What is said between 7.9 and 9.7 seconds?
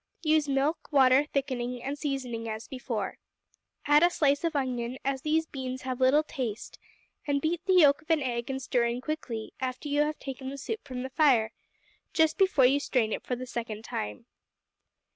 of an egg and stir in quickly,